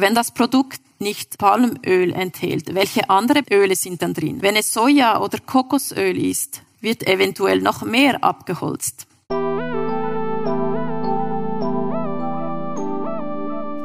[0.00, 4.42] Wenn das Produkt nicht Palmöl enthält, welche andere Öle sind dann drin?
[4.42, 9.08] Wenn es Soja oder Kokosöl ist, wird eventuell noch mehr abgeholzt.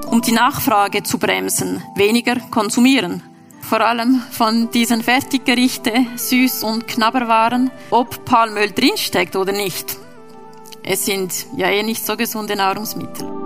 [0.06, 3.24] Um die Nachfrage zu bremsen, weniger konsumieren.
[3.62, 9.98] Vor allem von diesen Fertiggerichte, Süß- und Knabberwaren, ob Palmöl drinsteckt oder nicht.
[10.84, 13.43] Es sind ja eh nicht so gesunde Nahrungsmittel.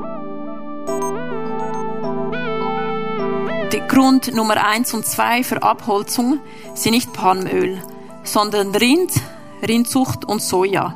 [3.72, 6.40] Der Grund Nummer eins und zwei für Abholzung
[6.74, 7.82] sind nicht Palmöl,
[8.24, 9.12] sondern Rind,
[9.62, 10.96] Rindzucht und Soja.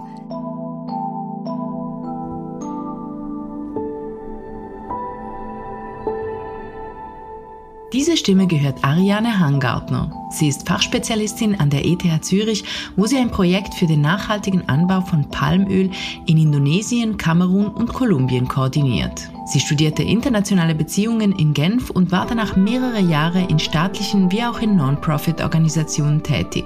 [7.93, 10.09] Diese Stimme gehört Ariane Hangartner.
[10.29, 12.63] Sie ist Fachspezialistin an der ETH Zürich,
[12.95, 15.91] wo sie ein Projekt für den nachhaltigen Anbau von Palmöl
[16.25, 19.29] in Indonesien, Kamerun und Kolumbien koordiniert.
[19.45, 24.61] Sie studierte internationale Beziehungen in Genf und war danach mehrere Jahre in staatlichen wie auch
[24.61, 26.63] in Non-Profit-Organisationen tätig.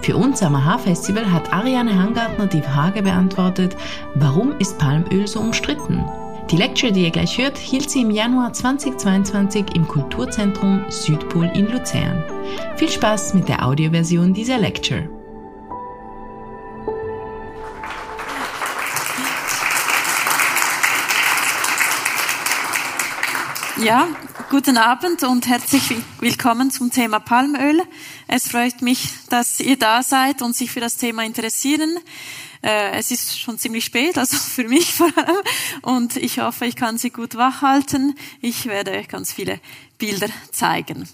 [0.00, 3.76] Für uns am AHA-Festival hat Ariane Hangartner die Frage beantwortet,
[4.16, 6.04] warum ist Palmöl so umstritten?
[6.50, 11.66] Die Lecture, die ihr gleich hört, hielt sie im Januar 2022 im Kulturzentrum Südpol in
[11.66, 12.22] Luzern.
[12.76, 15.10] Viel Spaß mit der Audioversion dieser Lecture.
[23.82, 24.06] Ja,
[24.48, 27.82] guten Abend und herzlich willkommen zum Thema Palmöl.
[28.28, 31.98] Es freut mich, dass ihr da seid und sich für das Thema interessieren.
[32.62, 35.36] Äh, es ist schon ziemlich spät, also für mich vor allem.
[35.82, 38.14] Und ich hoffe, ich kann Sie gut wachhalten.
[38.40, 39.60] Ich werde ganz viele
[39.98, 41.08] Bilder zeigen.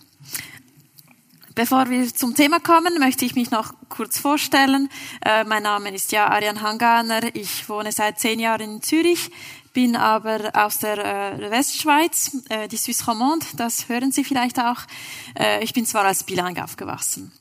[1.54, 4.88] Bevor wir zum Thema kommen, möchte ich mich noch kurz vorstellen.
[5.24, 7.34] Äh, mein Name ist ja Ariane Hanganer.
[7.34, 9.30] Ich wohne seit zehn Jahren in Zürich
[9.72, 14.80] bin aber aus der äh, Westschweiz, äh, die Suisse Romande, das hören Sie vielleicht auch.
[15.38, 17.32] Äh, ich bin zwar als bilingue aufgewachsen.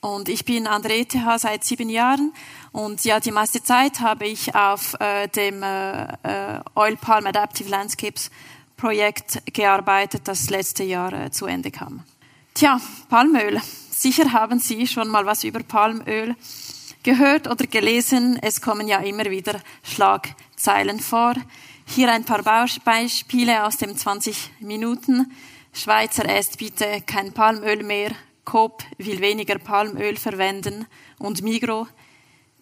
[0.00, 2.32] Und ich bin an der ETH seit sieben Jahren
[2.70, 7.68] und ja, die meiste Zeit habe ich auf äh, dem äh, äh, Oil Palm Adaptive
[7.68, 8.30] Landscapes
[8.76, 12.04] Projekt gearbeitet, das letzte Jahr äh, zu Ende kam.
[12.54, 13.60] Tja, Palmöl.
[13.90, 16.36] Sicher haben Sie schon mal was über Palmöl
[17.02, 18.38] gehört oder gelesen.
[18.40, 21.34] Es kommen ja immer wieder Schlagzeilen vor.
[21.86, 22.42] Hier ein paar
[22.84, 25.32] Beispiele aus dem 20 Minuten.
[25.72, 28.12] Schweizer esst bitte kein Palmöl mehr.
[28.48, 30.86] Coop will weniger Palmöl verwenden.
[31.18, 31.86] Und Migro,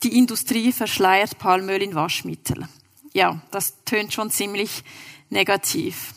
[0.03, 2.67] die Industrie verschleiert Palmöl in Waschmittel.
[3.13, 4.83] Ja, das tönt schon ziemlich
[5.31, 6.13] negativ.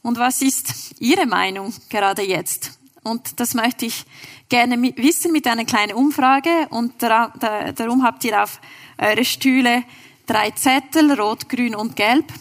[0.00, 2.78] Und was ist Ihre Meinung gerade jetzt?
[3.02, 4.06] Und das möchte ich
[4.48, 6.66] gerne wissen mit einer kleinen Umfrage.
[6.70, 8.62] Und darum habt ihr auf
[8.96, 9.84] eure Stühle
[10.26, 12.32] drei Zettel, rot, grün und gelb.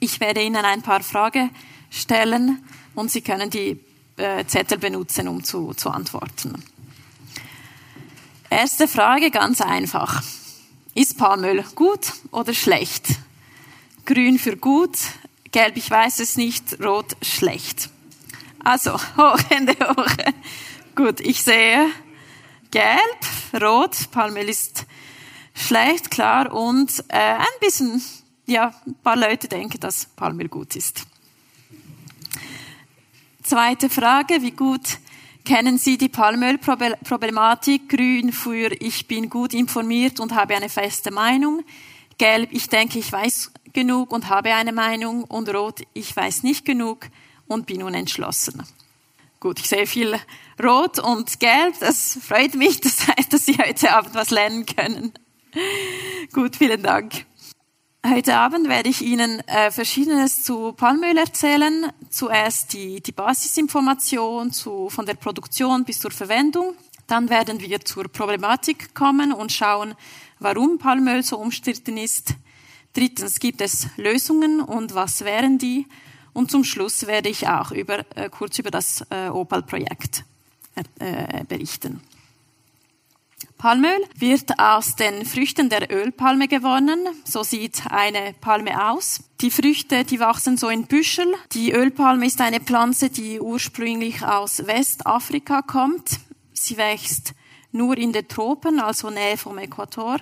[0.00, 1.50] Ich werde Ihnen ein paar Fragen
[1.90, 3.78] stellen und Sie können die
[4.22, 6.62] äh, Zettel benutzen, um zu, zu antworten.
[8.50, 10.22] Erste Frage, ganz einfach.
[10.94, 13.06] Ist Palmöl gut oder schlecht?
[14.04, 14.98] Grün für gut,
[15.52, 17.88] gelb, ich weiß es nicht, rot, schlecht.
[18.62, 20.16] Also, hoch, Hände hoch.
[20.94, 21.88] Gut, ich sehe
[22.70, 24.86] gelb, rot, Palmöl ist
[25.54, 28.02] schlecht, klar, und äh, ein bisschen,
[28.46, 31.06] ja, ein paar Leute denken, dass Palmöl gut ist.
[33.42, 34.98] Zweite Frage, wie gut
[35.44, 37.88] kennen Sie die Palmölproblematik?
[37.88, 41.64] Grün für ich bin gut informiert und habe eine feste Meinung.
[42.18, 45.24] Gelb, ich denke, ich weiß genug und habe eine Meinung.
[45.24, 47.08] Und rot, ich weiß nicht genug
[47.48, 48.62] und bin unentschlossen.
[49.40, 50.16] Gut, ich sehe viel
[50.62, 51.74] Rot und Gelb.
[51.80, 52.80] Das freut mich.
[52.82, 55.12] Das heißt, dass Sie heute Abend was lernen können.
[56.32, 57.26] Gut, vielen Dank.
[58.04, 61.92] Heute Abend werde ich Ihnen äh, Verschiedenes zu Palmöl erzählen.
[62.10, 66.74] Zuerst die, die Basisinformation zu, von der Produktion bis zur Verwendung.
[67.06, 69.94] Dann werden wir zur Problematik kommen und schauen,
[70.40, 72.34] warum Palmöl so umstritten ist.
[72.92, 75.86] Drittens gibt es Lösungen und was wären die?
[76.32, 80.24] Und zum Schluss werde ich auch über, äh, kurz über das äh, Opal-Projekt
[80.98, 82.00] äh, berichten.
[83.62, 87.06] Palmöl wird aus den Früchten der Ölpalme gewonnen.
[87.22, 89.20] So sieht eine Palme aus.
[89.40, 91.32] Die Früchte, die wachsen so in Büschel.
[91.52, 96.18] Die Ölpalme ist eine Pflanze, die ursprünglich aus Westafrika kommt.
[96.52, 97.34] Sie wächst
[97.70, 100.16] nur in den Tropen, also Nähe vom Äquator.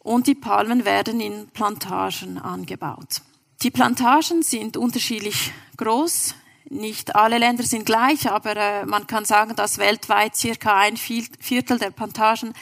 [0.00, 3.22] Und die Palmen werden in Plantagen angebaut.
[3.62, 6.34] Die Plantagen sind unterschiedlich groß.
[6.72, 11.78] Nicht alle Länder sind gleich, aber äh, man kann sagen, dass weltweit circa ein Viertel
[11.78, 12.54] der Plantagen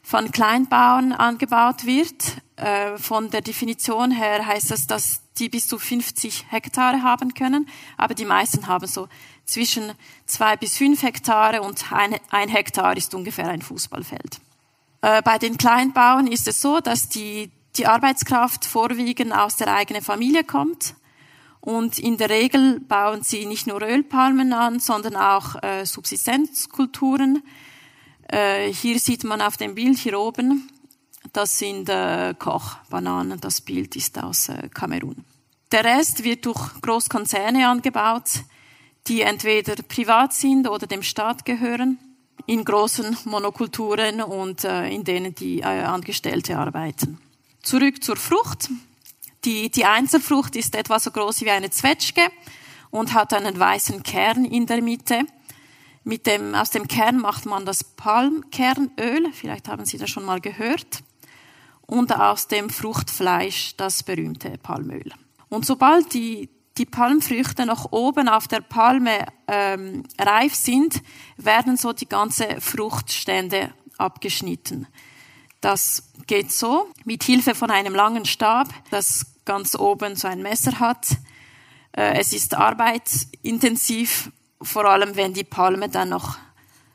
[0.00, 2.14] von Kleinbauern angebaut wird.
[2.54, 7.68] Äh, von der Definition her heißt das, dass die bis zu 50 Hektare haben können,
[7.96, 9.08] aber die meisten haben so
[9.44, 9.92] zwischen
[10.24, 14.38] zwei bis fünf Hektare und ein, ein Hektar ist ungefähr ein Fußballfeld.
[15.02, 20.02] Äh, bei den Kleinbauern ist es so, dass die, die Arbeitskraft vorwiegend aus der eigenen
[20.02, 20.94] Familie kommt
[21.60, 27.42] und in der Regel bauen sie nicht nur Ölpalmen an, sondern auch äh, Subsistenzkulturen.
[28.28, 30.70] Äh, hier sieht man auf dem Bild hier oben,
[31.32, 33.40] das sind äh, Kochbananen.
[33.40, 35.24] Das Bild ist aus äh, Kamerun.
[35.72, 38.44] Der Rest wird durch Großkonzerne angebaut,
[39.06, 41.98] die entweder privat sind oder dem Staat gehören,
[42.46, 47.18] in großen Monokulturen und äh, in denen die äh, Angestellte arbeiten.
[47.62, 48.70] Zurück zur Frucht.
[49.44, 52.22] Die, die Einzelfrucht ist etwa so groß wie eine Zwetschge
[52.90, 55.22] und hat einen weißen Kern in der Mitte.
[56.04, 60.40] Mit dem, aus dem Kern macht man das Palmkernöl, vielleicht haben Sie das schon mal
[60.40, 61.02] gehört,
[61.82, 65.10] und aus dem Fruchtfleisch das berühmte Palmöl.
[65.48, 71.02] Und sobald die, die Palmfrüchte noch oben auf der Palme ähm, reif sind,
[71.36, 74.86] werden so die ganze Fruchtstände abgeschnitten.
[75.60, 80.78] Das geht so, mit Hilfe von einem langen Stab, das ganz oben so ein Messer
[80.78, 81.08] hat.
[81.92, 84.30] Äh, es ist arbeitsintensiv,
[84.62, 86.36] vor allem wenn die Palme dann noch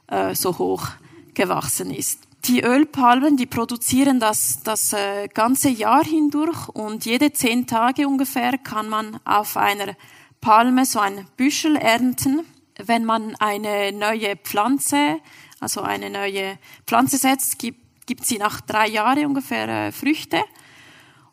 [0.07, 0.87] äh, so hoch
[1.33, 2.21] gewachsen ist.
[2.45, 8.57] Die Ölpalmen, die produzieren das, das äh, ganze Jahr hindurch und jede zehn Tage ungefähr
[8.57, 9.95] kann man auf einer
[10.41, 12.45] Palme so ein Büschel ernten.
[12.77, 15.19] Wenn man eine neue Pflanze,
[15.59, 20.41] also eine neue Pflanze setzt, gibt gibt sie nach drei Jahren ungefähr äh, Früchte.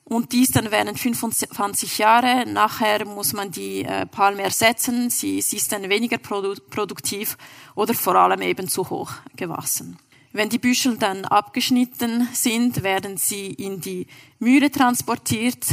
[0.04, 2.44] Und dies dann während 25 Jahre.
[2.46, 5.08] Nachher muss man die äh, Palme ersetzen.
[5.08, 7.38] Sie, sie ist dann weniger produ produktiv
[7.76, 9.98] oder vor allem eben zu hoch gewachsen.
[10.32, 14.06] Wenn die Büschel dann abgeschnitten sind, werden sie in die
[14.38, 15.66] Mühle transportiert,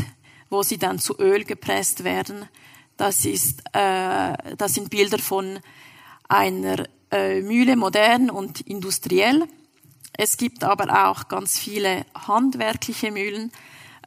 [0.49, 2.45] wo sie dann zu Öl gepresst werden.
[2.95, 5.59] Das ist, äh, das sind Bilder von
[6.27, 9.47] einer äh, Mühle, modern und industriell.
[10.17, 13.51] Es gibt aber auch ganz viele handwerkliche Mühlen,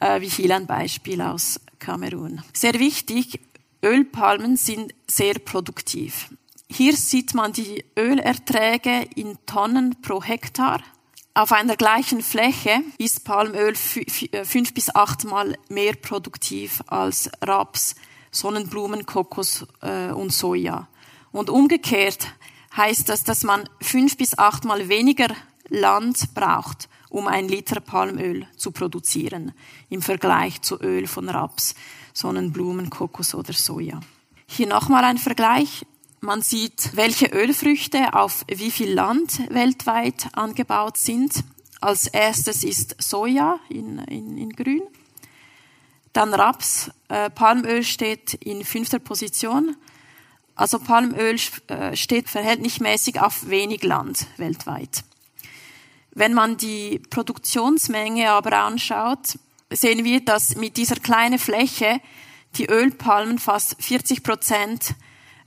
[0.01, 2.43] äh, wie hier ein Beispiel aus Kamerun.
[2.53, 3.41] Sehr wichtig,
[3.83, 6.29] Ölpalmen sind sehr produktiv.
[6.69, 10.83] Hier sieht man die Ölerträge in Tonnen pro Hektar.
[11.33, 13.75] Auf einer gleichen Fläche ist Palmöl
[14.33, 17.95] äh, fünf bis achtmal mehr produktiv als Raps,
[18.33, 20.89] Sonnenblumen, Kokos äh, und Soja.
[21.31, 22.27] Und umgekehrt
[22.77, 25.29] heißt das, dass man fünf bis achtmal weniger
[25.71, 29.53] Land braucht, um ein Liter Palmöl zu produzieren,
[29.89, 31.75] im Vergleich zu Öl von Raps,
[32.13, 34.01] Sonnenblumen, Kokos oder Soja.
[34.47, 35.87] Hier nochmal ein Vergleich.
[36.21, 41.45] Man sieht, welche Ölfrüchte auf wie viel Land weltweit angebaut sind.
[41.81, 44.83] Als erstes ist Soja in, in, in grün.
[46.13, 46.91] Dann Raps.
[47.09, 49.77] Äh, Palmöl steht in fünfter Position.
[50.57, 51.37] Also Palmöl
[51.69, 55.05] äh, steht verhältnismäßig auf wenig Land weltweit.
[56.13, 59.39] Wenn man die Produktionsmenge aber anschaut,
[59.71, 62.01] sehen wir, dass mit dieser kleinen Fläche
[62.57, 64.95] die Ölpalmen fast 40 Prozent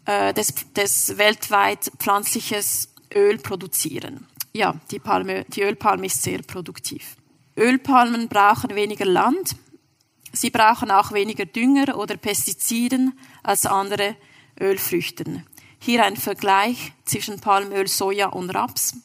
[0.05, 4.27] äh, des, des weltweit pflanzliches Öl produzieren.
[4.53, 7.15] Ja, die, Palme, die Ölpalme ist sehr produktiv.
[7.57, 9.55] Ölpalmen brauchen weniger Land.
[10.31, 14.15] Sie brauchen auch weniger Dünger oder Pestiziden als andere
[14.59, 15.45] Ölfrüchten.
[15.79, 18.95] Hier ein Vergleich zwischen Palmöl, Soja und Raps.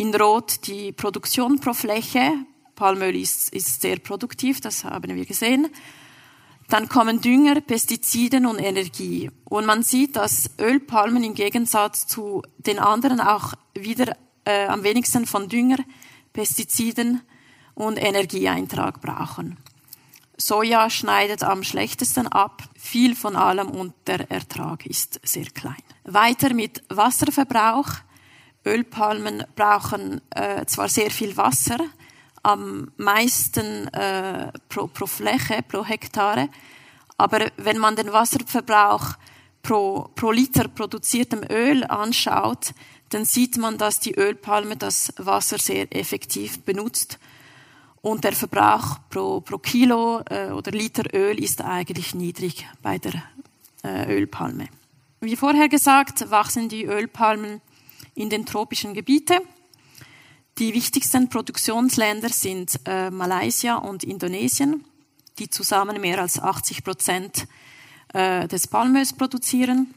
[0.00, 2.32] In Rot die Produktion pro Fläche.
[2.74, 5.68] Palmöl ist, ist sehr produktiv, das haben wir gesehen.
[6.70, 9.30] Dann kommen Dünger, Pestiziden und Energie.
[9.44, 14.16] Und man sieht, dass Ölpalmen im Gegensatz zu den anderen auch wieder
[14.46, 15.80] äh, am wenigsten von Dünger,
[16.32, 17.20] Pestiziden
[17.74, 19.58] und Energieeintrag brauchen.
[20.38, 25.82] Soja schneidet am schlechtesten ab, viel von allem und der Ertrag ist sehr klein.
[26.04, 27.90] Weiter mit Wasserverbrauch.
[28.64, 31.78] Ölpalmen brauchen äh, zwar sehr viel Wasser,
[32.42, 36.48] am meisten äh, pro, pro Fläche, pro Hektare,
[37.16, 39.14] aber wenn man den Wasserverbrauch
[39.62, 42.72] pro, pro Liter produziertem Öl anschaut,
[43.10, 47.18] dann sieht man, dass die Ölpalme das Wasser sehr effektiv benutzt
[48.02, 53.22] und der Verbrauch pro, pro Kilo äh, oder Liter Öl ist eigentlich niedrig bei der
[53.82, 54.68] äh, Ölpalme.
[55.20, 57.60] Wie vorher gesagt, wachsen die Ölpalmen
[58.20, 59.38] in den tropischen Gebieten.
[60.58, 64.84] Die wichtigsten Produktionsländer sind äh, Malaysia und Indonesien,
[65.38, 67.48] die zusammen mehr als 80 Prozent
[68.12, 69.94] äh, des Palmöls produzieren.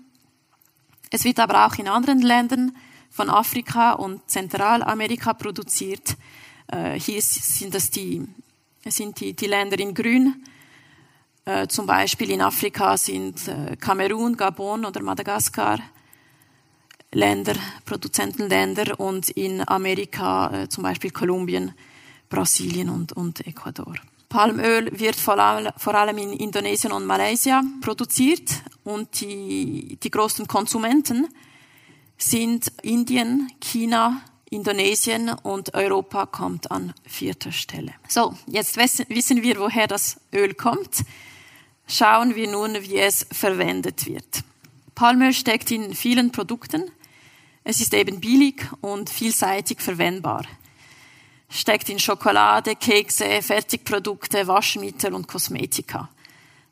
[1.09, 2.75] Es wird aber auch in anderen Ländern
[3.09, 6.15] von Afrika und Zentralamerika produziert.
[6.67, 8.25] Äh, hier sind das die,
[8.85, 10.45] sind die, die Länder in Grün.
[11.43, 15.79] Äh, zum Beispiel in Afrika sind äh, Kamerun, Gabon oder Madagaskar
[17.13, 17.55] Länder,
[17.85, 21.73] Produzentenländer und in Amerika äh, zum Beispiel Kolumbien,
[22.29, 23.95] Brasilien und, und Ecuador.
[24.29, 28.49] Palmöl wird vor allem, in Indonesien und Malaysia produziert
[28.83, 31.27] und die, die großen Konsumenten
[32.17, 37.93] sind Indien, China, Indonesien und Europa kommt an vierter Stelle.
[38.07, 41.03] So, jetzt wissen wir, woher das Öl kommt.
[41.87, 44.43] Schauen wir nun, wie es verwendet wird.
[44.95, 46.89] Palmöl steckt in vielen Produkten.
[47.63, 50.45] Es ist eben billig und vielseitig verwendbar.
[51.49, 56.09] Steckt in Schokolade, Kekse, Fertigprodukte, Waschmittel und Kosmetika.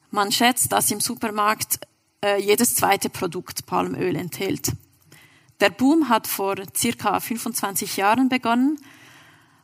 [0.10, 1.79] Man schätzt, dass im Supermarkt
[2.24, 4.74] äh, jedes zweite Produkt Palmöl enthält.
[5.62, 8.77] Der Boom hat vor circa 25 Jahren begonnen,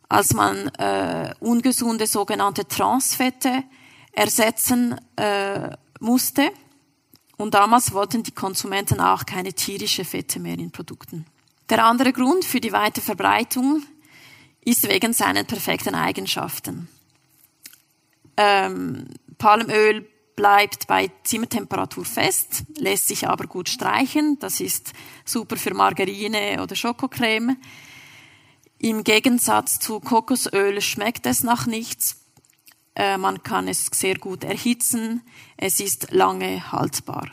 [0.08, 3.64] als man äh, ungesunde sogenannte Transfette
[4.14, 6.52] ersetzen äh, musste.
[7.38, 11.26] Und damals wollten die Konsumenten auch keine tierische Fette mehr in Produkten.
[11.70, 13.84] Der andere Grund für die weite Verbreitung
[14.62, 16.88] ist wegen seinen perfekten Eigenschaften.
[18.36, 19.06] Ähm,
[19.38, 24.38] Palmöl bleibt bei Zimmertemperatur fest, lässt sich aber gut streichen.
[24.40, 24.94] Das ist
[25.26, 27.58] super für Margarine oder Schokocreme.
[28.80, 32.18] Im Gegensatz zu Kokosöl schmeckt es nach nichts.
[32.98, 35.22] Äh, man kann es sehr gut erhitzen.
[35.56, 37.28] Es ist lange haltbar.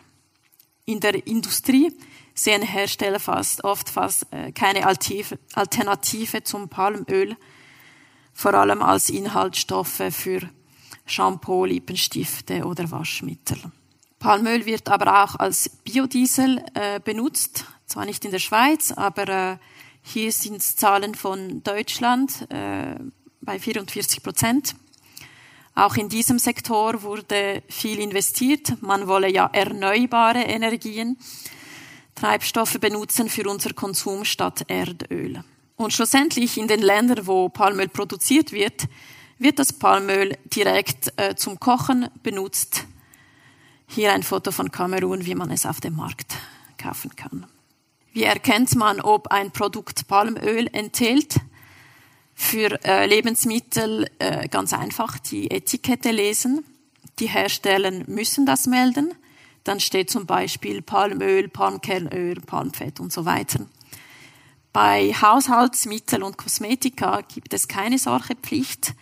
[0.85, 1.91] In der Industrie
[2.35, 7.37] sehen Hersteller fast oft fast äh, keine Alternative zum Palmöl,
[8.35, 10.41] vor allem als Inhaltsstoffe für
[11.07, 13.59] Shampoo, Lippenstifte oder Waschmittel.
[14.19, 19.59] Palmöl wird aber auch als Biodiesel äh, benutzt, zwar nicht in der Schweiz, aber
[20.03, 22.47] hier sind Zahlen von Deutschland
[23.41, 24.75] bei 44 Prozent.
[25.75, 28.81] Auch in diesem Sektor wurde viel investiert.
[28.81, 31.19] Man wolle ja erneuerbare Energien,
[32.15, 35.43] Treibstoffe benutzen für unser Konsum statt Erdöl.
[35.77, 38.87] Und schlussendlich in den Ländern, wo Palmöl produziert wird,
[39.39, 42.87] wird das Palmöl direkt äh, zum Kochen benutzt.
[43.89, 46.37] Hier ein Foto von Kamerun, wie man es auf dem Markt
[46.79, 47.47] kaufen kann.
[48.13, 51.41] Wie erkennt man, ob ein Produkt Palmöl enthält?
[52.35, 56.65] Für äh, Lebensmittel äh, ganz einfach die Etikette lesen.
[57.21, 59.15] Die Hersteller müssen das melden.
[59.63, 63.67] Dann steht zum Beispiel Palmöl, Palmkernöl, Palmfett und so weiter.
[64.73, 68.95] Bei Haushaltsmittel und Kosmetika gibt es keine solche Pflicht.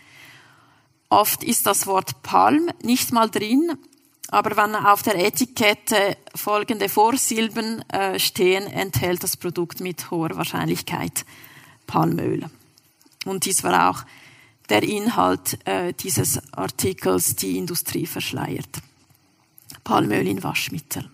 [1.09, 3.77] Oft ist das Wort Palm nicht mal drin,
[4.29, 11.25] aber wenn auf der Etikette folgende Vorsilben äh, stehen, enthält das Produkt mit hoher Wahrscheinlichkeit
[11.87, 12.49] Palmöl.
[13.25, 14.05] Und dies war auch
[14.69, 18.69] der Inhalt äh, dieses Artikels, die Industrie verschleiert.
[19.83, 21.09] Palmöl in Waschmittel.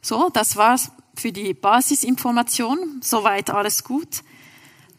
[0.00, 3.00] So, das war's für die Basisinformation.
[3.02, 4.22] Soweit alles gut.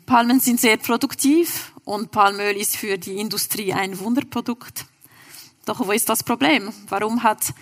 [0.06, 4.86] Palmen sind sehr produktiv und Palmöl ist für die Industrie ein Wunderprodukt.
[5.66, 6.74] Doch wo ist das Problem?
[6.90, 7.54] Warum hat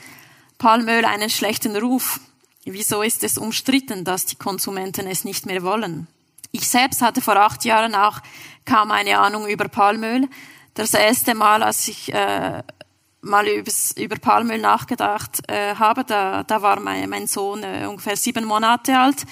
[0.57, 2.19] Palmöl einen schlechten Ruf?
[2.63, 6.07] Wieso ist es umstritten, dass die Konsumenten es nicht mehr wollen?
[6.51, 8.19] Ich selbst hatte vor acht Jahren auch
[8.65, 10.27] kaum eine Ahnung über Palmöl.
[10.73, 12.63] Das erste Mal, als ich äh,
[13.21, 18.17] mal übers, über Palmöl nachgedacht äh, habe, da, da war mein, mein Sohn äh, ungefähr
[18.17, 19.25] sieben Monate alt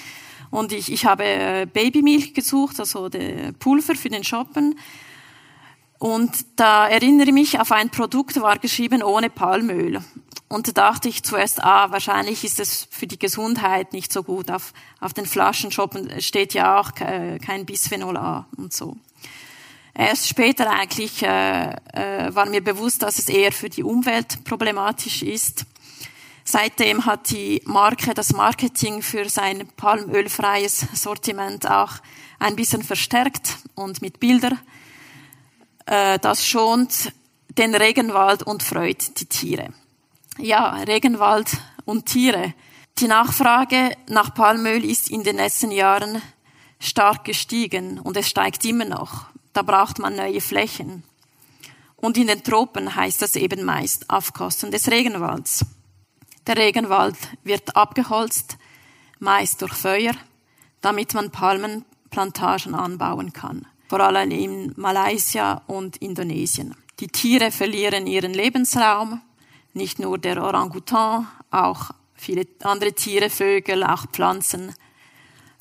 [0.51, 4.79] und ich, ich habe äh, Babymilch gesucht, also der Pulver für den Shoppen.
[5.99, 10.01] Und da erinnere ich mich, auf ein Produkt war geschrieben ohne Palmöl.
[10.49, 14.51] Und da dachte ich zuerst, ah, wahrscheinlich ist es für die Gesundheit nicht so gut.
[14.51, 18.97] Auf, auf den Flaschenshoppen steht ja auch kein Bisphenol A und so.
[19.99, 25.23] Erst später eigentlich äh, äh, war mir bewusst, dass es eher für die Umwelt problematisch
[25.23, 25.65] ist.
[26.45, 31.95] Seitdem hat die Marke das Marketing für sein palmölfreies Sortiment auch
[32.39, 34.57] ein bisschen verstärkt und mit Bilder.
[35.85, 37.11] Äh, das schont
[37.57, 39.73] den Regenwald und freut die Tiere.
[40.41, 42.53] Ja, Regenwald und Tiere.
[42.97, 46.21] Die Nachfrage nach Palmöl ist in den letzten Jahren
[46.79, 49.25] stark gestiegen und es steigt immer noch.
[49.51, 51.03] Da braucht man neue Flächen.
[51.97, 55.65] Und in den Tropen heißt das eben meist auf Kosten des Regenwalds.
[56.47, 58.57] Der Regenwald wird abgeholzt,
[59.19, 60.13] meist durch Feuer,
[60.79, 63.67] damit man Palmenplantagen anbauen kann.
[63.89, 66.75] Vor allem in Malaysia und Indonesien.
[67.01, 69.21] Die Tiere verlieren ihren Lebensraum,
[69.73, 74.73] nicht nur der Orangutan, auch viele andere Tiere, Vögel, auch Pflanzen.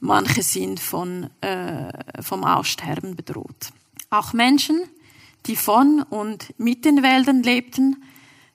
[0.00, 3.72] Manche sind von, äh, vom Aussterben bedroht.
[4.10, 4.80] Auch Menschen,
[5.46, 8.02] die von und mit den Wäldern lebten,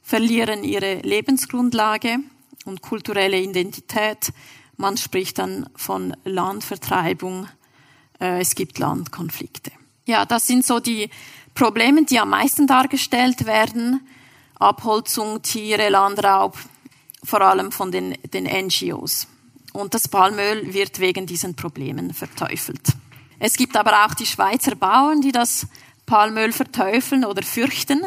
[0.01, 2.19] verlieren ihre Lebensgrundlage
[2.65, 4.33] und kulturelle Identität.
[4.77, 7.47] Man spricht dann von Landvertreibung.
[8.19, 9.71] Äh, es gibt Landkonflikte.
[10.05, 11.09] Ja, das sind so die
[11.53, 14.01] Probleme, die am meisten dargestellt werden.
[14.63, 16.57] Abholzung, Tiere, Landraub,
[17.23, 19.27] vor allem von den, den NGOs.
[19.73, 22.93] Und das Palmöl wird wegen diesen Problemen verteufelt.
[23.39, 25.67] Es gibt aber auch die Schweizer Bauern, die das
[26.05, 28.01] Palmöl verteufeln oder fürchten.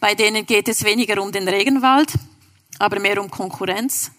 [0.00, 2.12] Bei denen geht es weniger um den Regenwald,
[2.78, 4.12] aber mehr um Konkurrenz.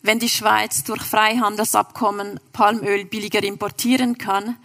[0.00, 4.56] Wenn die Schweiz durch Freihandelsabkommen Palmöl billiger importieren kann,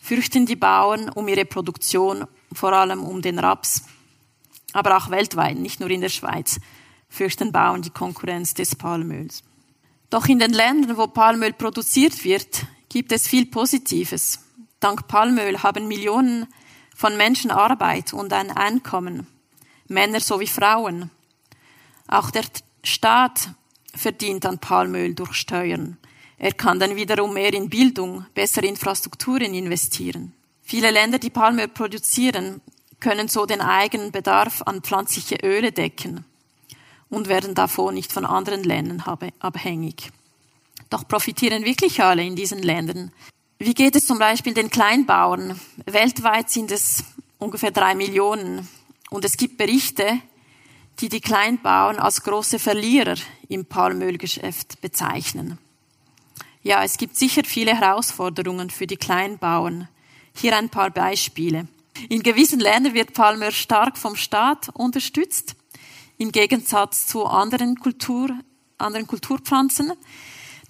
[0.00, 3.82] fürchten die Bauern um ihre Produktion, vor allem um den Raps.
[4.72, 6.60] Aber auch weltweit, nicht nur in der Schweiz,
[7.08, 9.42] fürchten Bauern die Konkurrenz des Palmöls.
[10.10, 14.40] Doch in den Ländern, wo Palmöl produziert wird, gibt es viel Positives.
[14.80, 16.46] Dank Palmöl haben Millionen
[16.94, 19.26] von Menschen Arbeit und ein Einkommen,
[19.86, 21.10] Männer sowie Frauen.
[22.06, 22.44] Auch der
[22.82, 23.50] Staat
[23.94, 25.98] verdient an Palmöl durch Steuern.
[26.38, 30.32] Er kann dann wiederum mehr in Bildung, bessere Infrastrukturen investieren.
[30.62, 32.60] Viele Länder, die Palmöl produzieren,
[33.00, 36.24] können so den eigenen Bedarf an pflanzliche Öle decken
[37.08, 39.02] und werden davon nicht von anderen Ländern
[39.38, 40.10] abhängig.
[40.90, 43.12] Doch profitieren wirklich alle in diesen Ländern.
[43.58, 45.60] Wie geht es zum Beispiel den Kleinbauern?
[45.84, 47.04] Weltweit sind es
[47.38, 48.68] ungefähr drei Millionen.
[49.10, 50.20] Und es gibt Berichte,
[51.00, 53.16] die die Kleinbauern als große Verlierer
[53.48, 55.58] im Palmölgeschäft bezeichnen.
[56.62, 59.88] Ja, es gibt sicher viele Herausforderungen für die Kleinbauern.
[60.34, 61.66] Hier ein paar Beispiele.
[62.08, 65.56] In gewissen Ländern wird Palmöl stark vom Staat unterstützt
[66.16, 68.30] im Gegensatz zu anderen, Kultur,
[68.78, 69.92] anderen Kulturpflanzen.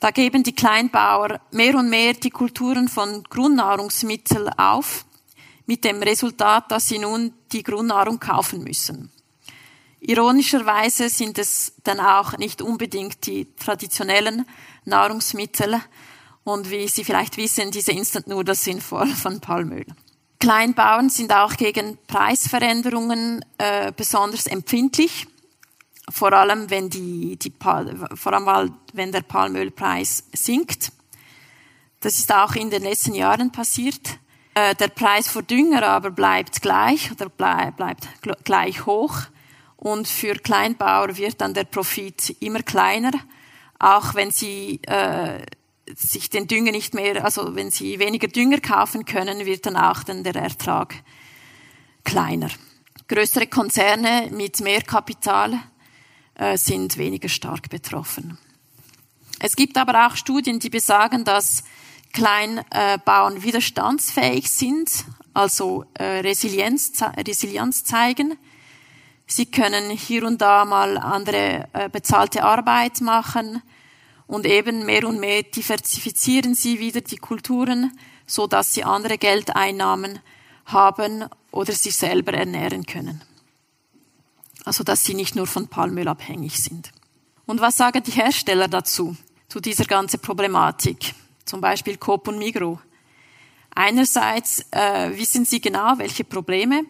[0.00, 5.04] Da geben die Kleinbauer mehr und mehr die Kulturen von Grundnahrungsmitteln auf,
[5.66, 9.10] mit dem Resultat, dass sie nun die Grundnahrung kaufen müssen.
[10.00, 14.46] Ironischerweise sind es dann auch nicht unbedingt die traditionellen
[14.84, 15.80] Nahrungsmittel
[16.44, 19.84] und wie Sie vielleicht wissen, diese Instant Noodles sind voll von Palmöl.
[20.40, 25.26] Kleinbauern sind auch gegen Preisveränderungen äh, besonders empfindlich
[26.10, 27.52] vor allem wenn die, die
[28.14, 30.92] vor allem wenn der Palmölpreis sinkt.
[32.00, 34.18] Das ist auch in den letzten Jahren passiert.
[34.54, 38.08] Äh, der Preis für Dünger aber bleibt gleich oder bleibt
[38.44, 39.18] gleich hoch.
[39.76, 43.12] Und für Kleinbauer wird dann der Profit immer kleiner,
[43.78, 45.40] auch wenn sie äh,
[45.96, 50.02] sich den Dünger nicht mehr, also wenn sie weniger Dünger kaufen können, wird dann auch
[50.02, 50.94] dann der Ertrag
[52.04, 52.50] kleiner.
[53.08, 55.58] Größere Konzerne mit mehr Kapital
[56.34, 58.38] äh, sind weniger stark betroffen.
[59.40, 61.62] Es gibt aber auch Studien, die besagen, dass
[62.12, 68.36] Kleinbauern widerstandsfähig sind, also äh, Resilienz, Resilienz zeigen.
[69.26, 73.62] Sie können hier und da mal andere äh, bezahlte Arbeit machen
[74.28, 80.20] und eben mehr und mehr diversifizieren sie wieder die Kulturen, so dass sie andere Geldeinnahmen
[80.66, 83.22] haben oder sich selber ernähren können
[84.68, 86.92] also dass sie nicht nur von Palmöl abhängig sind.
[87.46, 89.16] Und was sagen die Hersteller dazu,
[89.48, 91.14] zu dieser ganzen Problematik?
[91.46, 92.78] Zum Beispiel Coop und Migro.
[93.74, 96.82] Einerseits äh, wissen sie genau, welche Probleme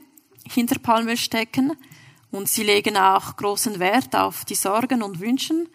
[0.45, 1.73] hinter Palmöl stecken
[2.33, 5.69] und sie legen auch großen Wert auf die Sorgen und Wünschen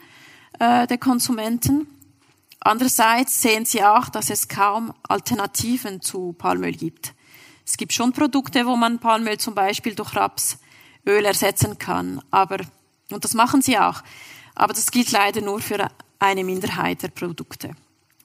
[0.59, 1.87] äh, der Konsumenten.
[2.59, 7.13] Andererseits sehen sie auch, dass es kaum Alternativen zu Palmöl gibt.
[7.65, 10.57] Es gibt schon Produkte, wo man Palmöl zum Beispiel durch Raps
[11.05, 12.21] Öl ersetzen kann.
[12.31, 12.59] Aber,
[13.11, 14.01] und das machen sie auch.
[14.55, 15.89] Aber das gilt leider nur für
[16.19, 17.71] eine Minderheit der Produkte.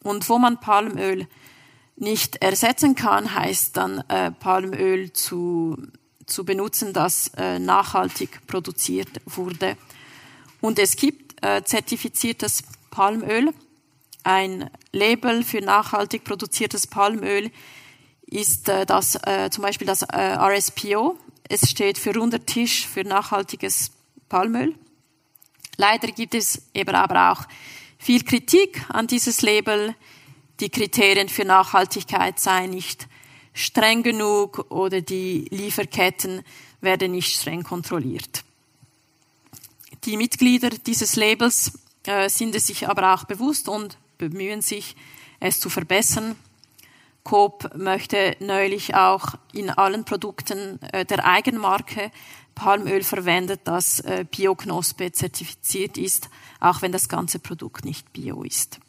[0.02, 1.26] Und wo man Palmöl
[1.96, 5.76] nicht ersetzen kann, heißt dann äh, Palmöl zu,
[6.26, 9.76] zu benutzen, das äh, nachhaltig produziert wurde.
[10.60, 13.53] Und es gibt äh, zertifiziertes Palmöl.
[14.24, 17.51] Ein Label für nachhaltig produziertes Palmöl
[18.27, 23.05] ist äh, das, äh, zum Beispiel das äh, RSPO, es steht für runder Tisch für
[23.05, 23.90] nachhaltiges
[24.29, 24.74] Palmöl.
[25.77, 27.46] Leider gibt es eben aber auch
[27.98, 29.94] viel Kritik an dieses Label.
[30.61, 33.09] Die Kriterien für Nachhaltigkeit seien nicht
[33.55, 36.42] streng genug oder die Lieferketten
[36.81, 38.44] werden nicht streng kontrolliert.
[40.04, 44.96] Die Mitglieder dieses Labels äh, sind es sich aber auch bewusst und bemühen sich,
[45.40, 46.37] es zu verbessern.
[47.24, 52.11] Coop möchte neulich auch in allen Produkten äh, der Eigenmarke
[52.54, 58.80] Palmöl verwendet, das äh, Bioknospe zertifiziert ist, auch wenn das ganze Produkt nicht bio ist.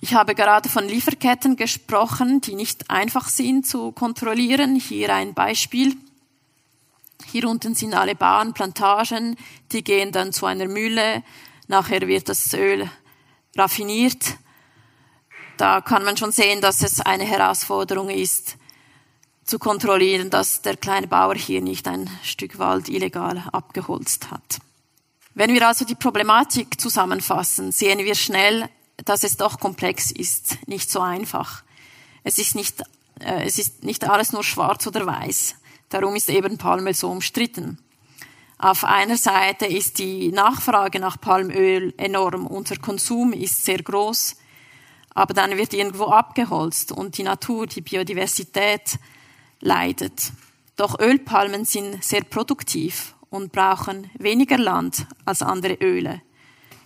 [0.00, 4.74] Ich habe gerade von Lieferketten gesprochen, die nicht einfach sind zu kontrollieren.
[4.76, 5.96] Hier ein Beispiel.
[7.30, 9.36] Hier unten sind alle Bauernplantagen,
[9.72, 11.22] die gehen dann zu einer Mühle,
[11.68, 12.90] nachher wird das Öl
[13.56, 14.36] raffiniert.
[15.56, 18.56] Da kann man schon sehen, dass es eine Herausforderung ist,
[19.44, 24.60] zu kontrollieren, dass der kleine Bauer hier nicht ein Stück Wald illegal abgeholzt hat.
[25.34, 28.68] Wenn wir also die Problematik zusammenfassen, sehen wir schnell,
[29.04, 31.64] dass es doch komplex ist, nicht so einfach.
[32.22, 32.82] Es ist nicht,
[33.20, 35.56] äh, es ist nicht alles nur schwarz oder weiß.
[35.92, 37.76] Darum ist eben Palmöl so umstritten.
[38.56, 44.36] Auf einer Seite ist die Nachfrage nach Palmöl enorm, unser Konsum ist sehr groß,
[45.14, 48.98] aber dann wird irgendwo abgeholzt und die Natur, die Biodiversität
[49.60, 50.32] leidet.
[50.76, 56.22] Doch Ölpalmen sind sehr produktiv und brauchen weniger Land als andere Öle.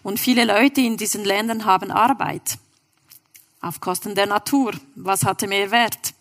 [0.02, 2.58] Und viele Leute in diesen Ländern haben Arbeit.
[3.60, 4.72] Auf Kosten der Natur.
[4.96, 6.12] Was hatte mehr Wert?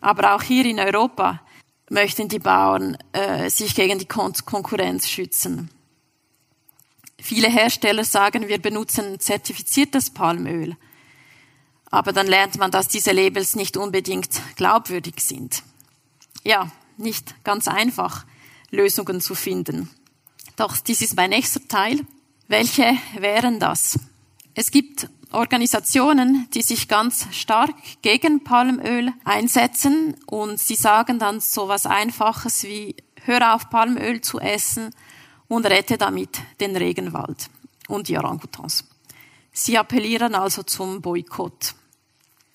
[0.00, 1.40] Aber auch hier in Europa
[1.90, 5.70] möchten die Bauern äh, sich gegen die Kon Konkurrenz schützen.
[7.20, 10.76] Viele Hersteller sagen, wir benutzen zertifiziertes Palmöl.
[11.90, 15.62] Aber dann lernt man, dass diese Labels nicht unbedingt glaubwürdig sind
[16.44, 18.24] ja, nicht ganz einfach,
[18.70, 19.90] Lösungen zu finden.
[20.56, 22.00] Doch dies ist mein nächster Teil.
[22.48, 23.98] Welche wären das?
[24.54, 31.68] Es gibt Organisationen, die sich ganz stark gegen Palmöl einsetzen und sie sagen dann so
[31.68, 34.94] was Einfaches wie hör auf Palmöl zu essen
[35.48, 37.50] und rette damit den Regenwald
[37.88, 38.84] und die Orangutans.
[39.52, 41.74] Sie appellieren also zum Boykott.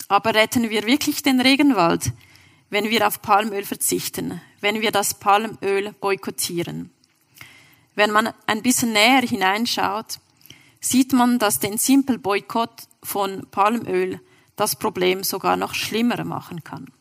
[0.08, 2.12] Aber retten wir wirklich den Regenwald?
[2.74, 6.90] wenn wir auf Palmöl verzichten, wenn wir das Palmöl boykottieren.
[7.94, 10.20] Wenn man ein bisschen näher hineinschaut,
[10.84, 14.20] sieht man, dass den Simple Boykott von Palmöl
[14.56, 16.92] das Problem sogar noch schlimmer machen kann.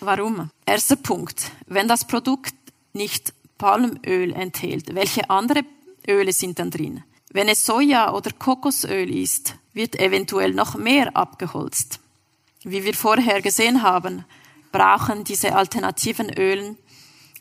[0.00, 0.50] Warum?
[0.66, 1.50] Erster Punkt.
[1.66, 2.54] Wenn das Produkt
[2.92, 5.62] nicht Palmöl enthält, welche andere
[6.06, 7.02] Öle sind dann drin?
[7.30, 12.00] Wenn es Soja oder Kokosöl ist, wird eventuell noch mehr abgeholzt.
[12.62, 14.24] Wie wir vorher gesehen haben,
[14.70, 16.76] brauchen diese alternativen Ölen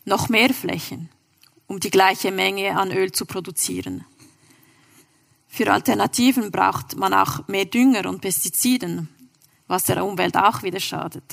[0.05, 1.09] noch mehr Flächen,
[1.67, 4.05] um die gleiche Menge an Öl zu produzieren.
[5.53, 9.09] Für Alternativen braucht man auch mehr Dünger und Pestiziden,
[9.67, 11.25] was der Umwelt auch wieder schadet.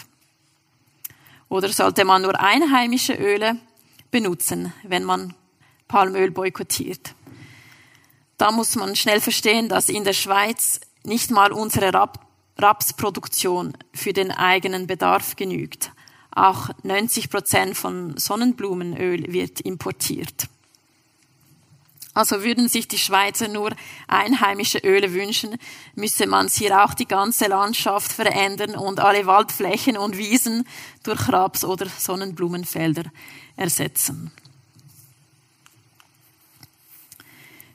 [1.49, 3.57] Oder sollte man nur einheimische Öle
[4.11, 5.35] benutzen, wenn man
[5.87, 7.15] Palmöl boykottiert?
[8.39, 11.93] Da muss man schnell verstehen, dass in der Schweiz nicht mal unsere
[12.59, 15.93] Rapsproduktion für den eigenen Bedarf genügt.
[16.33, 20.49] Auch 90 Prozent von Sonnenblumenöl wird importiert.
[22.19, 23.71] Also würden sich die Schweizer nur
[24.09, 25.57] einheimische Öle wünschen,
[25.95, 30.67] müsse man hier auch die ganze Landschaft verändern und alle Waldflächen und Wiesen
[31.05, 33.05] durch Raps- oder Sonnenblumenfelder
[33.55, 34.33] ersetzen.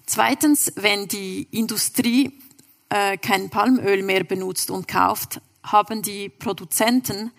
[0.05, 2.37] Zweitens, wenn die Industrie
[2.89, 7.31] äh, kein Palmöl mehr benutzt und kauft, haben die Produzenten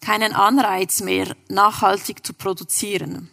[0.00, 3.28] keinen Anreiz mehr, nachhaltig zu produzieren.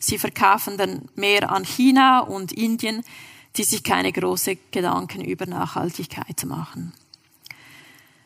[0.00, 3.04] Sie verkaufen dann mehr an China und Indien,
[3.56, 6.94] die sich keine großen Gedanken über Nachhaltigkeit machen.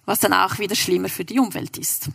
[0.07, 2.11] Was dann auch wieder schlimmer für die Umwelt ist.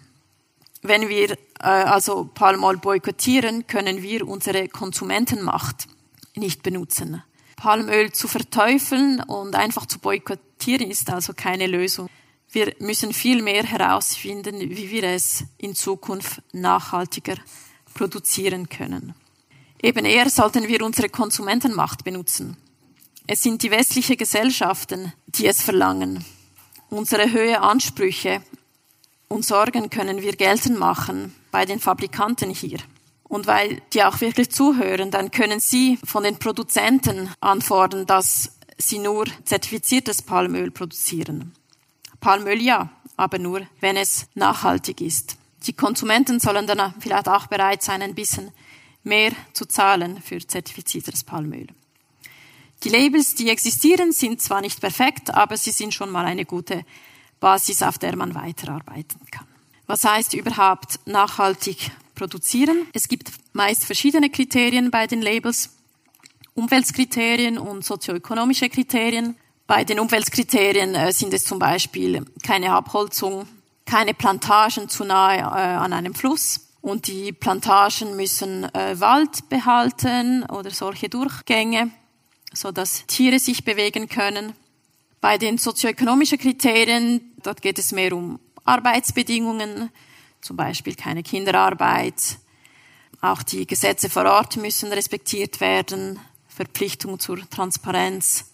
[0.82, 5.88] Wenn wir äh, also Palmöl boykottieren, können wir unsere Konsumentenmacht
[6.36, 7.22] nicht benutzen.
[7.58, 12.08] Palmöl zu verteufeln und einfach zu boykottieren ist also keine Lösung.
[12.50, 17.36] Wir müssen viel mehr herausfinden, wie wir es in Zukunft nachhaltiger
[17.94, 19.14] produzieren können.
[19.82, 22.58] Eben eher sollten wir unsere Konsumentenmacht benutzen.
[23.28, 26.26] Es sind die westlichen Gesellschaften, die es verlangen.
[26.90, 28.42] Unsere höhe Ansprüche
[29.28, 32.80] und Sorgen können wir geltend machen bei den Fabrikanten hier.
[33.24, 38.98] Und weil die auch wirklich zuhören, dann können sie von den Produzenten anfordern, dass sie
[38.98, 41.54] nur zertifiziertes Palmöl produzieren.
[42.20, 45.38] Palmöl ja, aber nur, wenn es nachhaltig ist.
[45.68, 48.52] Die Konsumenten sollen dann vielleicht auch bereit sein, ein bisschen
[49.10, 51.68] mehr zu zahlen für zertifiziertes Palmöl.
[52.84, 56.86] Die Labels, die existieren, sind zwar nicht perfekt, aber sie sind schon mal eine gute
[57.42, 59.48] Basis, auf der man weiterarbeiten kann.
[59.86, 62.86] Was heißt überhaupt nachhaltig produzieren.
[62.94, 65.70] Es gibt meist verschiedene Kriterien bei den Labels.
[66.54, 69.38] Umweltkriterien und sozioökonomische Kriterien.
[69.66, 73.48] Bei den Umweltkriterien äh, sind es zum Beispiel keine Abholzung,
[73.86, 76.69] keine Plantagen zu nahe äh, an einem Fluss.
[76.82, 81.92] Und die Plantagen müssen äh, Wald behalten oder solche Durchgänge,
[82.54, 84.54] so dass Tiere sich bewegen können.
[85.22, 89.90] Bei den sozioökonomischen Kriterien, dort geht es mehr um Arbeitsbedingungen,
[90.42, 92.40] zum Beispiel keine Kinderarbeit,
[93.22, 98.46] Auch die Gesetze vor Ort müssen respektiert werden, Verpflichtung zur Transparenz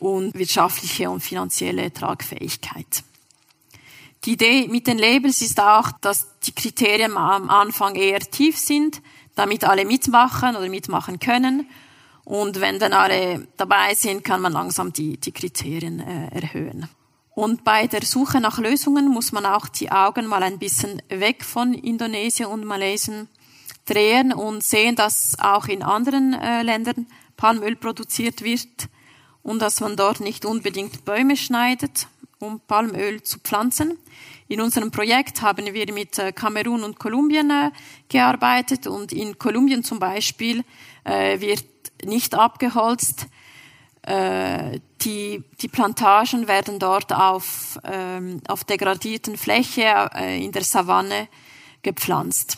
[0.00, 3.04] und wirtschaftliche und finanzielle Tragfähigkeit.
[4.24, 9.00] Die Idee mit den Labels ist auch, dass die Kriterien am Anfang eher tief sind,
[9.34, 11.68] damit alle mitmachen oder mitmachen können.
[12.24, 16.88] Und wenn dann alle dabei sind, kann man langsam die, die Kriterien äh, erhöhen.
[17.34, 21.44] Und bei der Suche nach Lösungen muss man auch die Augen mal ein bisschen weg
[21.44, 23.26] von Indonesien und Malaysia
[23.86, 28.88] drehen und sehen, dass auch in anderen äh, Ländern Palmöl produziert wird
[29.42, 32.08] und dass man dort nicht unbedingt Bäume schneidet,
[32.40, 33.98] um Palmöl zu pflanzen.
[34.48, 37.70] In unserem Projekt haben wir mit äh, Kamerun und Kolumbien äh,
[38.08, 40.64] gearbeitet und in Kolumbien zum Beispiel
[41.04, 41.64] äh, wird
[42.04, 43.26] nicht abgeholzt,
[44.10, 51.28] die, die Plantagen werden dort auf, ähm, auf degradierten Fläche in der Savanne
[51.82, 52.56] gepflanzt,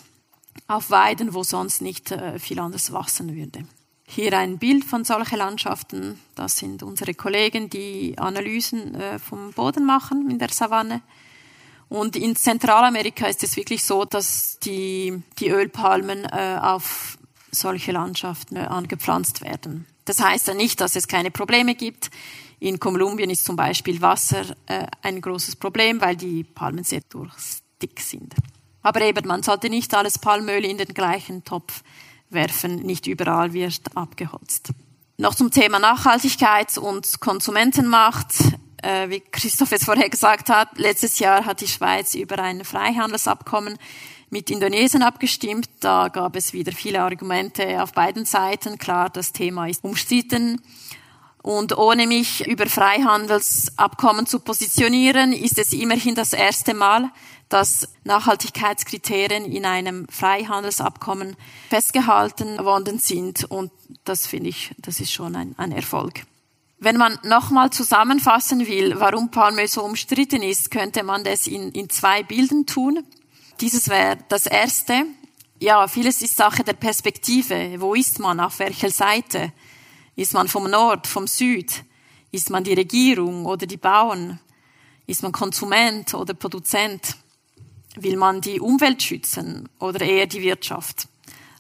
[0.69, 3.65] auf Weiden, wo sonst nicht viel anders wachsen würde.
[4.13, 6.21] Hier ein Bild von solchen Landschaften.
[6.35, 11.01] Das sind unsere Kollegen, die Analysen äh, vom Boden machen in der Savanne.
[11.89, 17.19] Und in Zentralamerika ist es wirklich so, dass die, die Ölpalmen äh, auf
[17.53, 19.87] solche Landschaften äh, angepflanzt werden.
[20.07, 22.11] Das heißt ja nicht, dass es keine Probleme gibt.
[22.59, 24.45] In Kolumbien ist zum Beispiel Wasser
[25.03, 28.35] ein großes Problem, weil die Palmen sehr durchstick sind.
[28.83, 31.85] Aber eben, man sollte nicht alles Palmöl in den gleichen Topf
[32.31, 32.77] werfen.
[32.77, 34.71] Nicht überall wird abgeholzt.
[35.17, 38.33] Noch zum Thema Nachhaltigkeit und Konsumentenmacht.
[38.83, 43.77] Äh, wie Christoph es vorher gesagt hat, letztes Jahr hat die Schweiz über ein Freihandelsabkommen
[44.31, 45.69] mit Indonesien abgestimmt.
[45.81, 48.79] Da gab es wieder viele Argumente auf beiden Seiten.
[48.79, 50.63] Klar, das Thema ist umstritten.
[51.43, 57.11] Und ohne mich über Freihandelsabkommen zu positionieren, ist es immerhin das erste Mal,
[57.51, 61.37] dass Nachhaltigkeitskriterien in einem Freihandelsabkommen
[61.69, 63.45] festgehalten worden sind.
[63.45, 63.73] Und
[64.05, 66.23] das finde ich, das ist schon ein, ein Erfolg.
[66.79, 71.91] Wenn man nochmal zusammenfassen will, warum Palmöl so umstritten ist, könnte man das in, in
[71.91, 73.05] zwei Bilden tun.
[73.61, 75.05] Dieses wäre das Erste.
[75.59, 77.81] Ja, vieles ist Sache der Perspektive.
[77.81, 78.41] Wo ist man?
[78.41, 79.53] Auf welcher Seite?
[80.15, 81.83] Ist man vom Nord, vom Süd?
[82.31, 84.39] Ist man die Regierung oder die Bauern?
[85.07, 87.17] Ist man Konsument oder Produzent?
[87.97, 91.09] Will man die Umwelt schützen oder eher die Wirtschaft?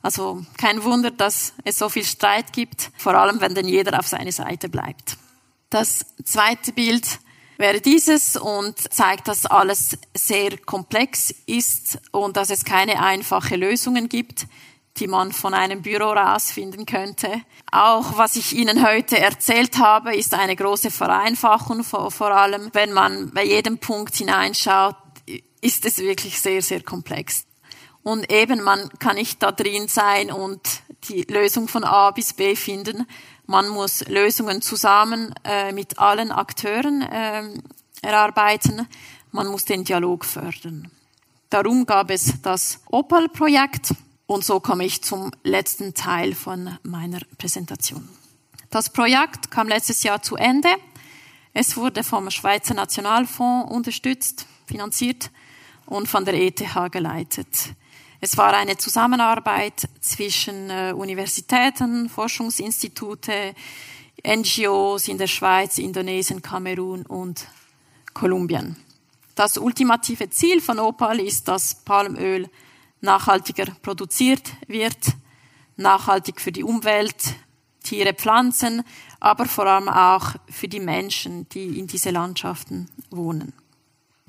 [0.02, 4.06] Also kein Wunder, dass es so viel Streit gibt, vor allem wenn denn jeder auf
[4.06, 5.16] seine Seite bleibt.
[5.68, 7.20] Das zweite Bild
[7.58, 14.08] wäre dieses und zeigt, dass alles sehr komplex ist und dass es keine einfache Lösungen
[14.08, 14.46] gibt,
[14.96, 17.42] die man von einem Büro rausfinden könnte.
[17.70, 23.30] Auch was ich Ihnen heute erzählt habe, ist eine große Vereinfachung, vor allem wenn man
[23.32, 24.96] bei jedem Punkt hineinschaut,
[25.60, 27.44] ist es wirklich sehr, sehr komplex.
[28.02, 30.60] Und eben, man kann nicht da drin sein und
[31.08, 33.06] die Lösung von A bis B finden,
[33.50, 37.42] man muss Lösungen zusammen äh, mit allen Akteuren äh,
[38.00, 38.86] erarbeiten.
[39.32, 40.88] Man muss den Dialog fördern.
[41.48, 43.92] Darum gab es das Opal-Projekt
[44.26, 48.08] und so komme ich zum letzten Teil von meiner Präsentation.
[48.70, 50.68] Das Projekt kam letztes Jahr zu Ende.
[51.52, 55.30] Es wurde vom Schweizer Nationalfonds unterstützt, finanziert
[55.86, 57.74] und von der ETH geleitet.
[58.20, 63.54] Es war eine Zusammenarbeit zwischen äh, Universitäten, Forschungsinstitute,
[64.26, 67.46] NGOs in der Schweiz, Indonesien, Kamerun und
[68.12, 68.76] Kolumbien.
[69.34, 72.48] Das ultimative Ziel von Opal ist, dass Palmöl
[73.00, 74.98] nachhaltiger produziert wird,
[75.76, 77.34] nachhaltig für die Umwelt,
[77.82, 78.82] Tiere, Pflanzen,
[79.18, 83.54] aber vor allem auch für die Menschen, die in diese Landschaften wohnen.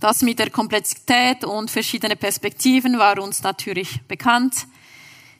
[0.02, 4.66] Das mit der Komplexität und verschiedene Perspektiven war uns natürlich bekannt.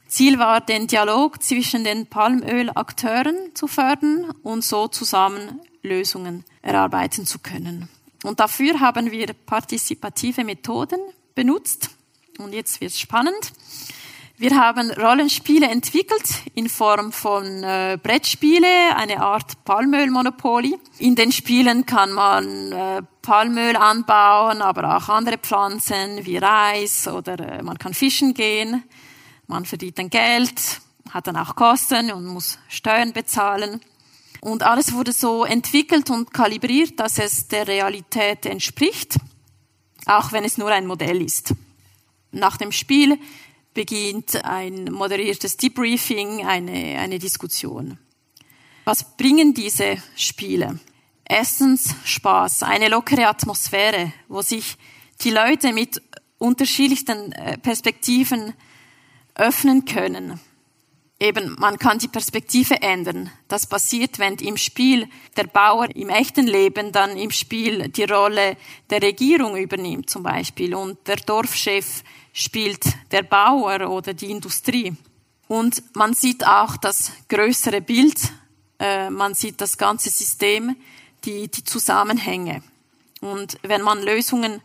[0.08, 7.40] Ziel war, den Dialog zwischen den Palmölakteuren zu fördern und so zusammen Lösungen erarbeiten zu
[7.40, 7.90] können.
[8.24, 11.00] Und dafür haben wir partizipative Methoden
[11.34, 11.90] benutzt.
[12.38, 13.54] Und jetzt wird's spannend.
[14.42, 20.80] Wir haben Rollenspiele entwickelt in Form von äh, Brettspiele, eine Art Palmölmonopoly.
[20.98, 27.40] In den Spielen kann man äh, Palmöl anbauen, aber auch andere Pflanzen wie Reis oder
[27.40, 28.84] äh, man kann fischen gehen.
[29.46, 33.80] Man verdient dann Geld, hat dann auch Kosten und muss Steuern bezahlen.
[34.40, 39.18] Und alles wurde so entwickelt und kalibriert, dass es der Realität entspricht,
[40.08, 41.54] auch wenn es nur ein Modell ist.
[42.32, 43.20] Nach dem Spiel
[43.74, 47.98] beginnt ein moderiertes Debriefing, eine, eine Diskussion.
[48.86, 50.80] Was bringen diese Spiele?
[51.24, 54.76] Erstens Spaß, eine lockere Atmosphäre, wo sich
[55.22, 56.02] die Leute mit
[56.40, 58.54] unterschiedlichsten äh, Perspektiven
[59.36, 60.40] öffnen können.
[61.20, 63.30] Eben, man kann die Perspektive ändern.
[63.48, 65.08] Das passiert, wenn im Spiel
[65.38, 68.58] der Bauer im echten Leben dann im Spiel die Rolle
[68.90, 72.04] der Regierung übernimmt zum Beispiel und der Dorfchef
[72.34, 74.96] spielt der Bauer oder die Industrie.
[75.48, 78.18] Und man sieht auch das größere Bild,
[78.80, 80.76] äh, man sieht das ganze System,
[81.26, 82.64] die, die Zusammenhänge.
[83.20, 84.62] Und wenn man Lösungen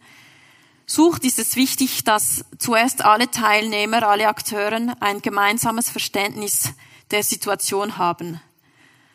[0.87, 6.73] sucht, ist es wichtig, dass zuerst alle Teilnehmer, alle Akteure ein gemeinsames Verständnis
[7.11, 8.41] der Situation haben.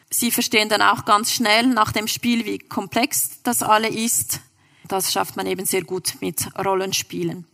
[0.09, 4.41] Sie verstehen dann auch ganz schnell nach dem Spiel, wie komplex das alle ist.
[4.87, 7.47] Das schafft man eben sehr gut mit Rollenspielen.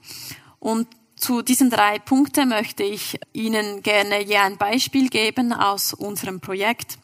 [0.59, 6.39] Und zu diesen drei Punkten möchte ich Ihnen gerne je ein Beispiel geben aus unserem
[6.39, 6.99] Projekt.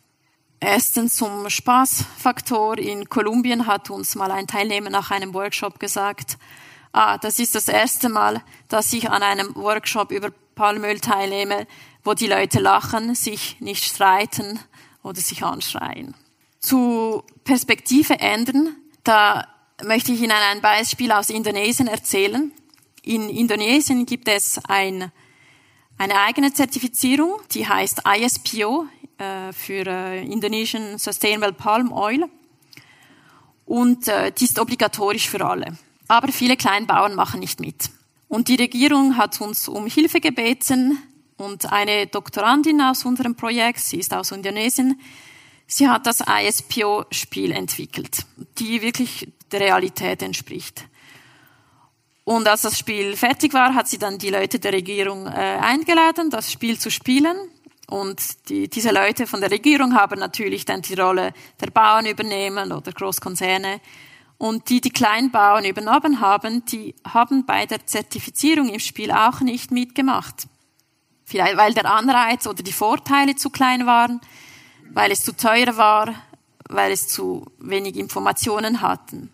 [0.60, 2.78] Erstens zum Spaßfaktor.
[2.78, 6.38] In Kolumbien hat uns mal ein Teilnehmer nach einem Workshop gesagt,
[6.94, 11.68] ah, das ist das erste Mal, dass ich an einem Workshop über Palmöl teilnehme,
[12.04, 14.60] wo die Leute lachen, sich nicht streiten
[15.02, 16.16] oder sich anschreien.
[16.60, 19.48] Zu Perspektive ändern, da
[19.84, 22.52] möchte ich Ihnen ein Beispiel aus Indonesien erzählen.
[23.06, 25.12] In Indonesien gibt es ein,
[25.98, 28.88] eine eigene Zertifizierung, die heißt ISPO
[29.18, 32.30] äh, für äh, Indonesian Sustainable Palm Oil.
[33.66, 35.78] Und äh, die ist obligatorisch für alle.
[36.08, 37.90] Aber viele Kleinbauern machen nicht mit.
[38.30, 40.98] Und die Regierung hat uns um Hilfe gebeten
[41.36, 45.00] und eine Doktorandin aus unserem Projekt, sie ist aus Indonesien,
[45.68, 48.26] sie hat das ISPO-Spiel entwickelt,
[48.60, 50.86] die wirklich der Realität entspricht.
[52.26, 56.30] Und als das Spiel fertig war, hat sie dann die Leute der Regierung äh, eingeladen,
[56.30, 57.36] das Spiel zu spielen.
[57.90, 62.72] Und die, diese Leute von der Regierung haben natürlich dann die Rolle der Bauern übernehmen
[62.72, 63.82] oder Großkonzerne.
[64.38, 69.72] Und die, die Kleinbauern übernommen haben, die haben bei der Zertifizierung im Spiel auch nicht
[69.72, 70.48] mitgemacht.
[71.26, 74.22] Vielleicht weil der Anreiz oder die Vorteile zu klein waren,
[74.92, 76.14] weil es zu teuer war,
[76.70, 79.33] weil es zu wenig Informationen hatten.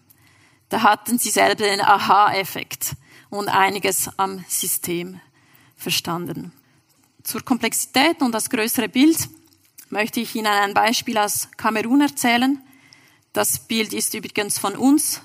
[0.69, 2.95] Da hatten sie selber den Aha-Effekt
[3.29, 5.19] und einiges am System
[5.75, 6.51] verstanden.
[7.23, 9.29] Zur Komplexität und das größere Bild
[9.89, 12.61] möchte ich Ihnen ein Beispiel aus Kamerun erzählen.
[13.33, 15.21] Das Bild ist übrigens von uns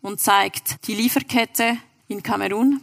[0.00, 1.78] und zeigt die Lieferkette
[2.08, 2.80] in Kamerun.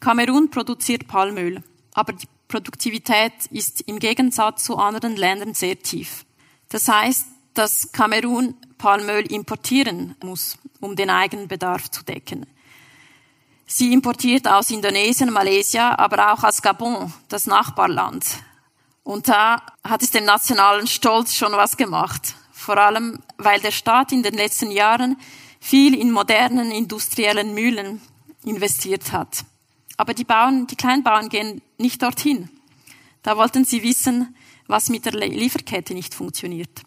[0.00, 6.24] Kamerun produziert Palmöl, aber die Produktivität ist im Gegensatz zu anderen Ländern sehr tief.
[6.68, 12.46] Das heißt, dass Kamerun Palmöl importieren muss, um den eigenen Bedarf zu decken.
[13.66, 18.24] Sie importiert aus Indonesien, Malaysia, aber auch aus Gabon, das Nachbarland.
[19.04, 24.12] Und da hat es dem nationalen Stolz schon was gemacht vor allem weil der Staat
[24.12, 25.16] in den letzten Jahren
[25.60, 28.00] viel in modernen industriellen Mühlen
[28.44, 29.44] investiert hat.
[29.96, 32.48] Aber die Bauern, die Kleinbauern gehen nicht dorthin.
[33.22, 34.34] Da wollten sie wissen,
[34.66, 36.82] was mit der Lieferkette nicht funktioniert.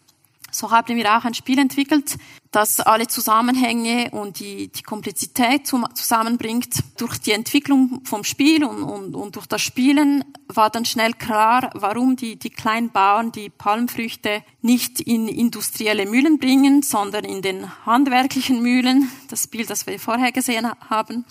[0.56, 2.16] So haben wir auch ein Spiel entwickelt,
[2.50, 6.82] das alle Zusammenhänge und die, die Komplexität zusammenbringt.
[6.96, 11.68] Durch die Entwicklung vom Spiel und, und, und durch das Spielen war dann schnell klar,
[11.74, 17.70] warum die, die kleinen Bauern die Palmfrüchte nicht in industrielle Mühlen bringen, sondern in den
[17.84, 19.12] handwerklichen Mühlen.
[19.28, 21.26] Das Bild, das wir vorher gesehen haben.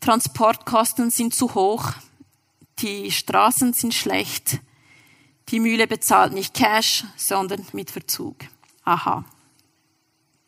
[0.00, 1.92] Transportkosten sind zu hoch.
[2.80, 4.58] Die Straßen sind schlecht.
[5.50, 8.34] Die Mühle bezahlt nicht Cash, sondern mit Verzug.
[8.84, 9.24] Aha.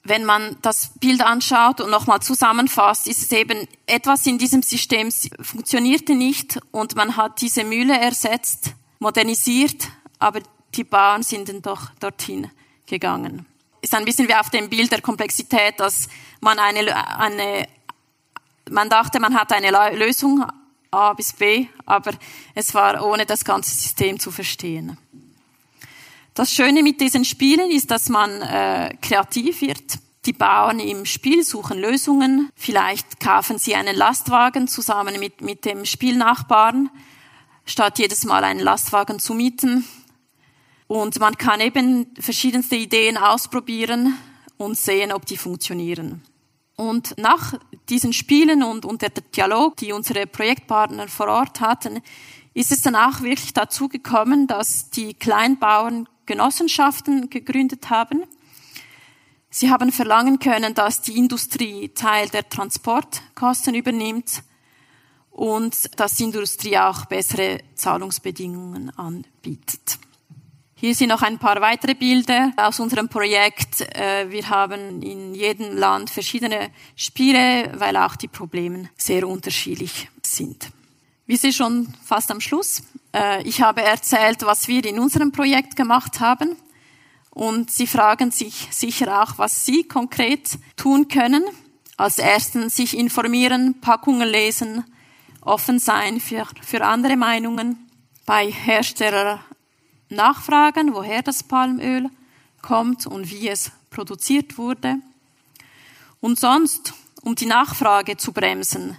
[0.05, 5.11] Wenn man das Bild anschaut und nochmal zusammenfasst, ist es eben etwas in diesem System
[5.41, 9.89] funktionierte nicht und man hat diese Mühle ersetzt, modernisiert,
[10.21, 10.41] aber
[10.75, 12.51] die Bauern sind dann doch dorthin
[12.87, 13.47] gegangen.
[13.81, 16.09] Ist ein bisschen wie auf dem Bild der Komplexität, dass
[16.41, 17.69] man eine, eine
[18.71, 20.45] man dachte, man hat eine Lösung
[20.91, 22.13] A bis B, aber
[22.55, 24.97] es war ohne das ganze System zu verstehen.
[26.37, 29.99] Das Schöne mit diesen Spielen ist, dass man äh, kreativ wird.
[30.27, 32.51] Die Bauern im Spiel suchen Lösungen.
[32.55, 36.91] Vielleicht kaufen sie einen Lastwagen zusammen mit, mit dem Spielnachbarn,
[37.65, 39.87] statt jedes Mal einen Lastwagen zu mieten.
[40.87, 44.19] Und man kann eben verschiedenste Ideen ausprobieren
[44.59, 46.21] und sehen, ob die funktionieren.
[46.77, 47.55] Und nach
[47.89, 52.03] diesen Spielen und, und der Dialog, die unsere Projektpartner vor Ort hatten,
[52.53, 58.25] ist es dann auch wirklich dazu gekommen, dass die Kleinbauern Genossenschaften gegründet haben.
[59.49, 64.43] Sie haben verlangen können, dass die Industrie Teil der Transportkosten übernimmt
[65.31, 69.99] und dass die Industrie auch bessere Zahlungsbedingungen anbietet.
[70.79, 73.81] Hier sind noch ein paar weitere Bilder aus unserem Projekt.
[73.97, 80.71] Äh, wir haben in jedem Land verschiedene Spiele, weil auch die Probleme sehr unterschiedlich sind.
[81.25, 82.83] Wir sind schon fast am Schluss.
[83.15, 86.57] Äh, ich habe erzählt, was wir in unserem Projekt gemacht haben.
[87.31, 91.45] Und Sie fragen sich sicher auch, was Sie konkret tun können.
[91.97, 94.85] Als ersten sich informieren, Packungen lesen,
[95.41, 97.79] offen sein für, für andere Meinungen,
[98.27, 99.41] bei Hersteller
[100.09, 102.11] nachfragen, woher das Palmöl
[102.61, 104.97] kommt und wie es produziert wurde.
[106.21, 106.93] Und sonst,
[107.23, 108.97] um die Nachfrage zu bremsen,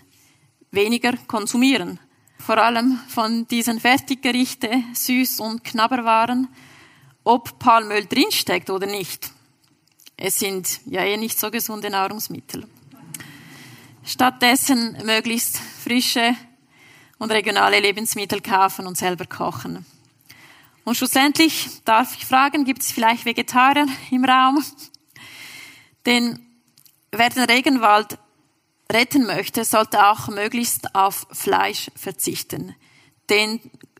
[0.71, 1.99] weniger konsumieren
[2.37, 6.47] vor allem von diesen Fertiggerichte, Süß- und Knabberwaren,
[7.23, 9.31] ob Palmöl drinsteckt oder nicht.
[10.15, 12.65] Es sind ja eh nicht so gesunde Nahrungsmittel.
[14.03, 16.35] Stattdessen möglichst frische
[17.17, 19.85] und regionale Lebensmittel kaufen und selber kochen.
[20.85, 24.63] Und schlussendlich darf ich fragen, gibt es vielleicht Vegetarier im Raum?
[26.05, 26.39] Denn
[27.11, 28.17] wer den Regenwald
[28.91, 32.75] retten möchte, sollte auch möglichst auf Fleisch verzichten.
[33.29, 33.59] Denn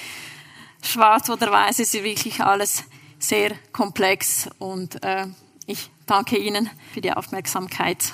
[0.83, 2.85] schwarz oder weiß, es ist wirklich alles
[3.18, 5.26] sehr komplex und äh,
[5.68, 8.12] ich danke Ihnen für die Aufmerksamkeit.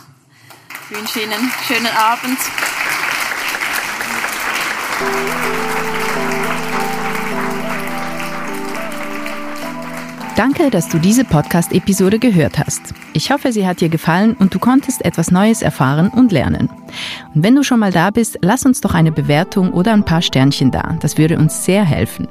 [0.90, 2.38] Ich wünsche Ihnen einen schönen Abend.
[10.36, 12.92] Danke, dass du diese Podcast-Episode gehört hast.
[13.12, 16.68] Ich hoffe, sie hat dir gefallen und du konntest etwas Neues erfahren und lernen.
[17.34, 20.22] Und wenn du schon mal da bist, lass uns doch eine Bewertung oder ein paar
[20.22, 20.98] Sternchen da.
[21.00, 22.26] Das würde uns sehr helfen.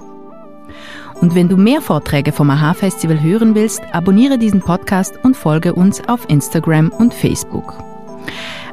[1.22, 6.07] Und wenn du mehr Vorträge vom AHA-Festival hören willst, abonniere diesen Podcast und folge uns
[6.07, 7.74] auf Instagram und Facebook.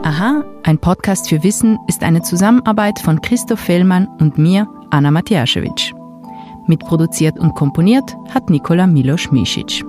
[0.03, 5.93] Aha, ein Podcast für Wissen ist eine Zusammenarbeit von Christoph Fellmann und mir, Anna Matjaschewitsch.
[6.67, 9.83] Mitproduziert und komponiert hat Nikola Milos Misic.